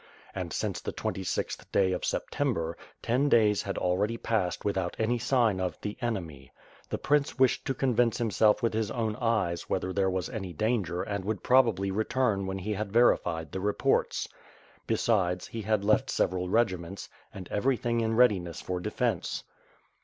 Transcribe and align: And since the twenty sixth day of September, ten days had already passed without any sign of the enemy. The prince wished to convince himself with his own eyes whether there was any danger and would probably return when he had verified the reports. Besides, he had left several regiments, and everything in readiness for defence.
And 0.33 0.51
since 0.51 0.81
the 0.81 0.91
twenty 0.91 1.23
sixth 1.23 1.71
day 1.71 1.91
of 1.91 2.03
September, 2.03 2.75
ten 3.03 3.29
days 3.29 3.61
had 3.61 3.77
already 3.77 4.17
passed 4.17 4.65
without 4.65 4.95
any 4.97 5.19
sign 5.19 5.59
of 5.59 5.79
the 5.81 5.95
enemy. 6.01 6.51
The 6.89 6.97
prince 6.97 7.37
wished 7.37 7.65
to 7.65 7.75
convince 7.75 8.17
himself 8.17 8.63
with 8.63 8.73
his 8.73 8.89
own 8.89 9.15
eyes 9.17 9.69
whether 9.69 9.93
there 9.93 10.09
was 10.09 10.27
any 10.27 10.53
danger 10.53 11.03
and 11.03 11.23
would 11.23 11.43
probably 11.43 11.91
return 11.91 12.47
when 12.47 12.57
he 12.57 12.73
had 12.73 12.91
verified 12.91 13.51
the 13.51 13.61
reports. 13.61 14.27
Besides, 14.87 15.45
he 15.45 15.61
had 15.61 15.85
left 15.85 16.09
several 16.09 16.49
regiments, 16.49 17.07
and 17.31 17.47
everything 17.51 18.01
in 18.01 18.15
readiness 18.15 18.59
for 18.59 18.79
defence. 18.79 19.43